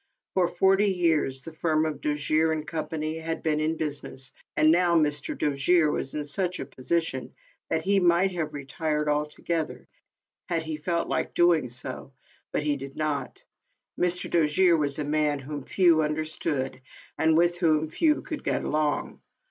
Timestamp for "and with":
17.15-17.59